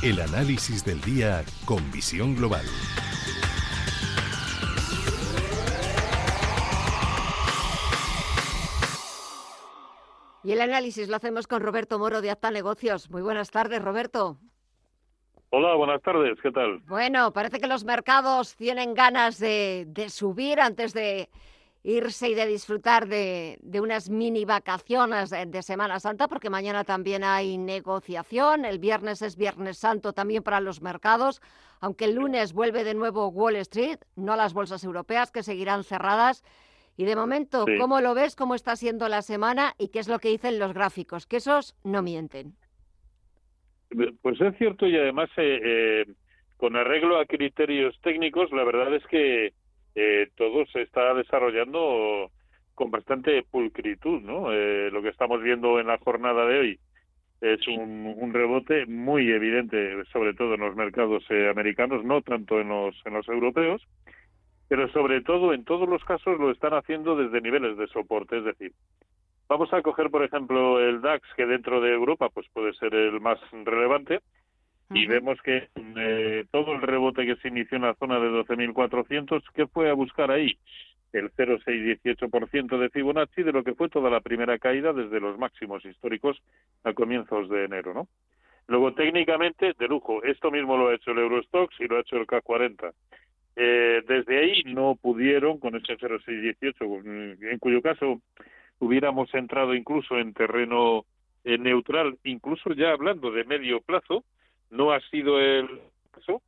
[0.00, 2.64] El análisis del día con visión global.
[10.44, 13.10] Y el análisis lo hacemos con Roberto Moro de Acta Negocios.
[13.10, 14.38] Muy buenas tardes, Roberto.
[15.50, 16.78] Hola, buenas tardes, ¿qué tal?
[16.86, 21.28] Bueno, parece que los mercados tienen ganas de, de subir antes de
[21.82, 27.24] irse y de disfrutar de, de unas mini vacaciones de, Semana Santa, porque mañana también
[27.24, 31.40] hay negociación, el viernes es Viernes Santo también para los mercados,
[31.80, 36.44] aunque el lunes vuelve de nuevo Wall Street, no las bolsas europeas que seguirán cerradas.
[36.96, 37.76] Y de momento, Sí.
[37.78, 38.34] ¿cómo lo ves?
[38.34, 39.74] ¿Cómo está siendo la semana?
[39.78, 41.26] ¿Y qué es lo que dicen los gráficos?
[41.26, 42.54] Que esos no mienten.
[44.20, 46.12] Pues es cierto y además eh, eh,
[46.56, 49.52] con arreglo a criterios técnicos, la verdad es que
[49.94, 52.30] eh, todo se está desarrollando
[52.74, 54.52] con bastante pulcritud, ¿no?
[54.52, 56.80] Eh, lo que estamos viendo en la jornada de hoy
[57.40, 62.60] es un, un rebote muy evidente, sobre todo en los mercados eh, americanos, no tanto
[62.60, 63.82] en los en los europeos,
[64.68, 68.44] pero sobre todo en todos los casos lo están haciendo desde niveles de soporte, es
[68.44, 68.72] decir,
[69.48, 73.18] Vamos a coger, por ejemplo, el DAX, que dentro de Europa pues puede ser el
[73.18, 74.20] más relevante,
[74.90, 79.42] y vemos que eh, todo el rebote que se inició en la zona de 12.400,
[79.54, 80.58] ¿qué fue a buscar ahí?
[81.12, 85.84] El 0,618% de Fibonacci de lo que fue toda la primera caída desde los máximos
[85.84, 86.40] históricos
[86.84, 88.08] a comienzos de enero, ¿no?
[88.66, 92.16] Luego, técnicamente, de lujo, esto mismo lo ha hecho el Eurostox y lo ha hecho
[92.16, 92.92] el K40.
[93.56, 98.20] Eh, desde ahí no pudieron con ese 0,618, mm, en cuyo caso
[98.78, 101.06] hubiéramos entrado incluso en terreno
[101.44, 104.22] eh, neutral, incluso ya hablando de medio plazo,
[104.70, 105.68] no ha sido el
[106.10, 106.42] caso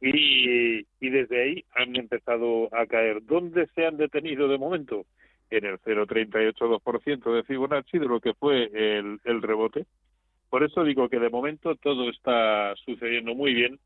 [0.00, 3.24] y, y desde ahí han empezado a caer.
[3.24, 5.06] ¿Dónde se han detenido de momento?
[5.50, 9.84] En el 0,382% de Fibonacci de lo que fue el, el rebote.
[10.50, 13.78] Por eso digo que de momento todo está sucediendo muy bien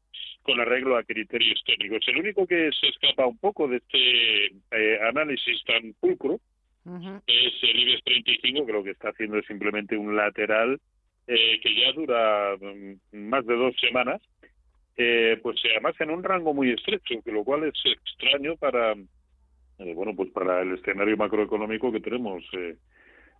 [0.42, 2.00] con arreglo a criterios técnicos.
[2.08, 6.40] El único que se escapa un poco de este eh, análisis tan pulcro
[7.26, 10.80] es el IBEX 35, que lo que está haciendo es simplemente un lateral
[11.26, 14.22] eh, que ya dura mm, más de dos semanas,
[14.96, 20.14] eh, pues además en un rango muy estrecho, lo cual es extraño para, eh, bueno,
[20.16, 22.76] pues para el escenario macroeconómico que tenemos eh,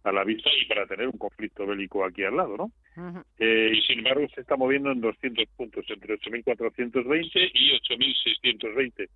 [0.05, 2.71] a la vista y para tener un conflicto bélico aquí al lado, ¿no?
[3.39, 9.09] Eh, y sin embargo se está moviendo en 200 puntos, entre 8.420 y 8.620.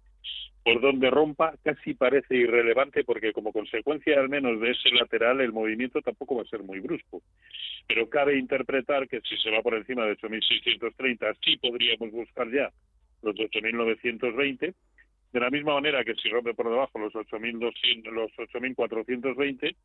[0.63, 5.53] Por donde rompa casi parece irrelevante porque como consecuencia al menos de ese lateral el
[5.53, 7.23] movimiento tampoco va a ser muy brusco.
[7.87, 12.71] Pero cabe interpretar que si se va por encima de 8.630 sí podríamos buscar ya
[13.23, 14.75] los 8.920
[15.33, 19.77] de la misma manera que si rompe por debajo los 8.200, los 8.420,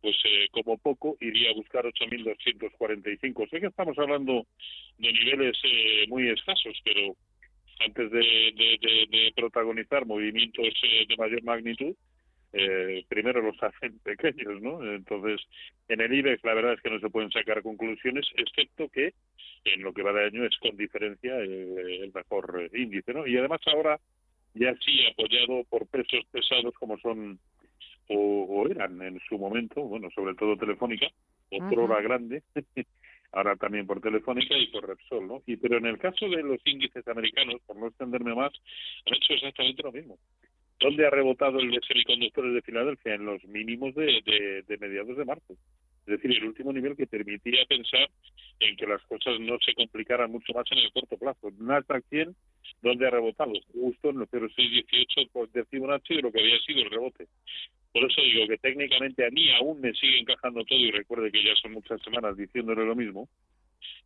[0.00, 3.48] pues eh, como poco iría a buscar 8.245.
[3.50, 4.46] Sé que estamos hablando
[4.98, 7.16] de niveles eh, muy escasos, pero
[7.84, 11.94] antes de, de- protagonizar movimientos eh, de mayor magnitud,
[12.52, 14.84] eh, primero los hacen pequeños, ¿no?
[14.94, 15.40] Entonces,
[15.88, 19.14] en el IBEX la verdad es que no se pueden sacar conclusiones, excepto que
[19.64, 23.26] en lo que va de año es con diferencia eh, el mejor eh, índice, ¿no?
[23.26, 23.98] Y además ahora
[24.54, 27.38] ya sí apoyado por pesos pesados como son
[28.08, 31.06] o, o eran en su momento, bueno, sobre todo Telefónica,
[31.50, 32.42] otro hora grande,
[33.32, 35.42] ahora también por Telefónica y por Repsol, ¿no?
[35.46, 38.52] Y pero en el caso de los índices americanos, por no extenderme más,
[39.06, 40.18] han hecho exactamente lo mismo.
[40.80, 43.14] ¿Dónde ha rebotado el de semiconductores de Filadelfia?
[43.14, 45.54] En los mínimos de, de, de mediados de marzo.
[46.06, 48.10] Es decir, el último nivel que permitía pensar
[48.58, 51.50] en que las cosas no se complicaran mucho más en el corto plazo.
[51.58, 52.34] Nasdaq 100,
[52.82, 53.52] ¿dónde ha rebotado?
[53.72, 57.28] Justo en los 0,618 por de Fibonacci de lo que había sido el rebote.
[57.92, 61.44] Por eso digo que técnicamente a mí aún me sigue encajando todo y recuerde que
[61.44, 63.28] ya son muchas semanas diciéndole lo mismo.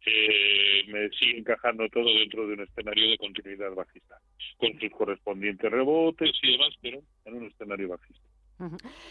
[0.07, 4.17] eh, me sigue encajando todo dentro de un escenario de continuidad bajista,
[4.57, 8.36] con sus correspondientes rebotes y demás, pero en un escenario bajista.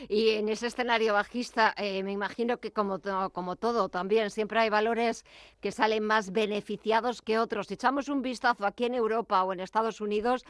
[0.10, 3.00] Y en ese escenario bajista, eh, me imagino que como,
[3.32, 5.24] como todo también, siempre hay valores
[5.62, 7.70] que salen más beneficiados que otros.
[7.72, 10.46] Echamos un vistazo aquí en Europa o en Estados Unidos,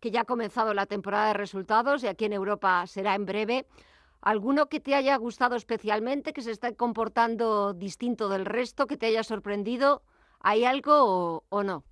[0.00, 3.66] que ya ha comenzado la temporada de resultados y aquí en Europa será en breve,
[4.22, 9.06] ¿Alguno que te haya gustado especialmente, que se esté comportando distinto del resto, que te
[9.06, 10.02] haya sorprendido?
[10.40, 11.84] ¿Hay algo o, no?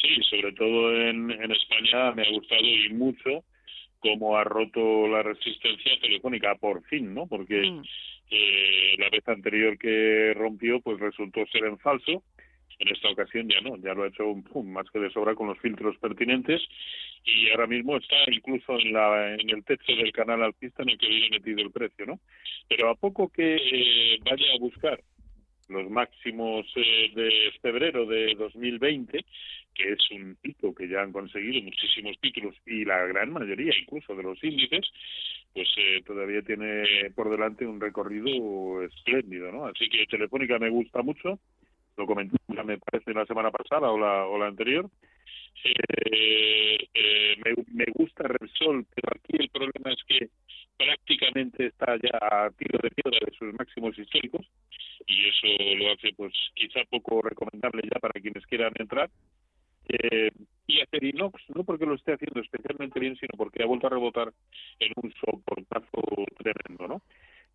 [0.00, 3.44] Sí, sobre todo en, España me ha gustado y mucho
[4.04, 7.26] cómo ha roto la resistencia telefónica, por fin, ¿no?
[7.26, 7.82] Porque mm.
[8.30, 12.22] eh, la vez anterior que rompió, pues resultó ser en falso.
[12.78, 15.34] En esta ocasión ya no, ya lo ha hecho un pum, más que de sobra
[15.34, 16.60] con los filtros pertinentes
[17.24, 20.98] y ahora mismo está incluso en, la, en el techo del canal alcista en el
[20.98, 22.18] que viene metido el precio, ¿no?
[22.68, 25.00] Pero a poco que eh, vaya a buscar
[25.68, 29.24] los máximos eh, de febrero de 2020,
[29.74, 34.14] que es un pico que ya han conseguido muchísimos títulos y la gran mayoría incluso
[34.14, 34.86] de los índices,
[35.52, 39.66] pues eh, todavía tiene por delante un recorrido espléndido, ¿no?
[39.66, 41.38] Así que Telefónica me gusta mucho,
[41.96, 44.88] lo comenté me parece la semana pasada o la, o la anterior,
[45.64, 50.28] eh, eh, me, me, gusta Repsol, pero aquí el problema es que
[50.76, 54.46] prácticamente está ya a tiro de piedra de sus máximos históricos
[55.06, 59.10] y eso lo hace pues quizá poco recomendable ya para quienes quieran entrar.
[59.88, 60.30] Eh,
[60.66, 64.32] y Acerinox, no porque lo esté haciendo especialmente bien, sino porque ha vuelto a rebotar
[64.78, 66.02] en un soportazo
[66.38, 67.02] tremendo, ¿no?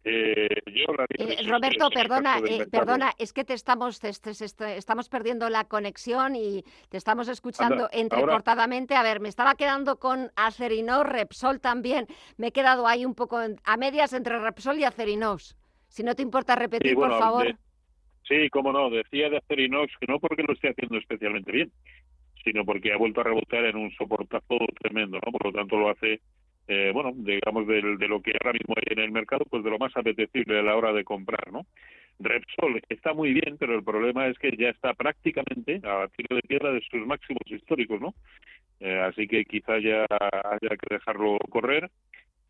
[0.06, 6.64] Eh, eh, Roberto, perdona, eh, perdona, es que te estamos, estamos perdiendo la conexión y
[6.90, 8.96] te estamos escuchando entrecortadamente.
[8.96, 12.08] A ver, me estaba quedando con Acerinos, Repsol también.
[12.38, 15.58] Me he quedado ahí un poco a medias entre Repsol y Acerinos.
[15.90, 17.58] Si no te importa repetir, por favor.
[18.24, 21.72] sí, cómo no, decía de Acerinox que no porque lo esté haciendo especialmente bien,
[22.44, 25.32] sino porque ha vuelto a rebotar en un soportazo tremendo, ¿no?
[25.32, 26.22] Por lo tanto lo hace
[26.72, 29.72] eh, bueno, digamos, de, de, lo que ahora mismo hay en el mercado, pues de
[29.72, 31.66] lo más apetecible a la hora de comprar, ¿no?
[32.20, 36.44] Repsol está muy bien, pero el problema es que ya está prácticamente a tiro de
[36.44, 38.14] piedra de sus máximos históricos, ¿no?
[38.82, 41.90] Eh, así que quizá ya haya que dejarlo correr.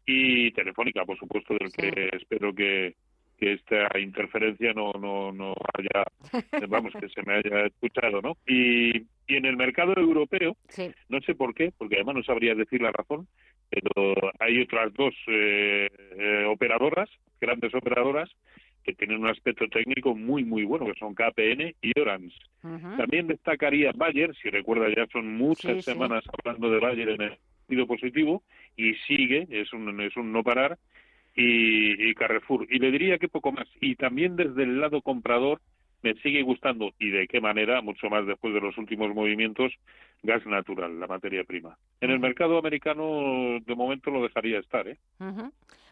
[0.06, 2.96] Y Telefónica, por supuesto, del que espero que,
[3.38, 6.04] que esta interferencia no, no, no haya,
[6.68, 8.36] vamos, que se me haya escuchado, ¿no?
[8.46, 10.58] Y, y en el mercado europeo,
[11.08, 13.28] no sé por qué, porque además no sabría decir la razón,
[13.70, 18.30] pero hay otras dos eh, eh, operadoras, grandes operadoras,
[18.84, 22.36] que tienen un aspecto técnico muy, muy bueno, que son KPN y Orange.
[22.62, 27.88] También destacaría Bayer, si recuerda ya son muchas semanas hablando de Bayer en el sentido
[27.88, 28.44] positivo,
[28.76, 30.78] y sigue, es un, es un no parar,
[31.36, 32.66] y, y Carrefour.
[32.70, 33.68] Y le diría que poco más.
[33.80, 35.62] Y también desde el lado comprador,
[36.02, 39.74] me sigue gustando y de qué manera, mucho más después de los últimos movimientos,
[40.24, 41.78] gas natural, la materia prima.
[42.02, 44.88] En el mercado americano, de momento lo dejaría estar.
[44.88, 44.98] ¿eh?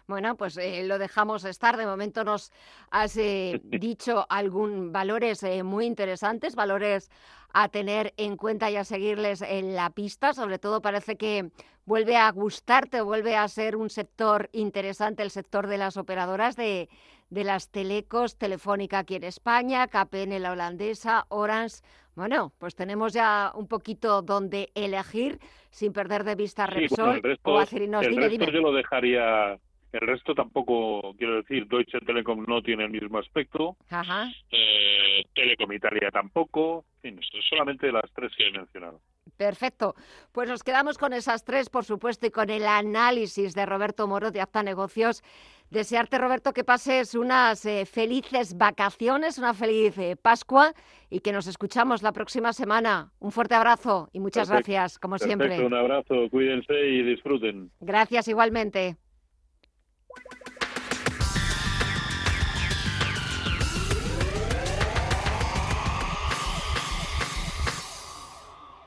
[0.07, 1.75] Bueno, pues eh, lo dejamos estar.
[1.75, 2.53] De momento nos
[2.91, 7.11] has eh, dicho algún valores eh, muy interesantes, valores
[7.53, 10.33] a tener en cuenta y a seguirles en la pista.
[10.33, 11.51] Sobre todo parece que
[11.85, 16.87] vuelve a gustarte, vuelve a ser un sector interesante el sector de las operadoras de,
[17.29, 21.77] de las telecos, Telefónica aquí en España, KPN la holandesa, Orange.
[22.15, 25.39] Bueno, pues tenemos ya un poquito donde elegir
[25.69, 28.05] sin perder de vista Repsol o Acerinos.
[28.05, 29.59] El resto yo lo dejaría
[29.91, 33.77] el resto tampoco, quiero decir, Deutsche Telekom no tiene el mismo aspecto.
[33.89, 34.29] Ajá.
[34.51, 36.85] Eh, Telecom Italia tampoco.
[37.03, 38.99] En fin, solamente las tres que he mencionado.
[39.37, 39.95] Perfecto.
[40.31, 44.31] Pues nos quedamos con esas tres, por supuesto, y con el análisis de Roberto Moro
[44.31, 45.23] de Apta Negocios.
[45.69, 50.73] Desearte, Roberto, que pases unas eh, felices vacaciones, una feliz eh, Pascua
[51.09, 53.11] y que nos escuchamos la próxima semana.
[53.19, 55.65] Un fuerte abrazo y muchas gracias, como siempre.
[55.65, 57.69] Un abrazo, cuídense y disfruten.
[57.81, 58.95] Gracias igualmente.